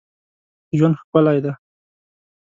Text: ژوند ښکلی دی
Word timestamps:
ژوند 0.77 0.95
ښکلی 1.01 1.37
دی 1.43 1.51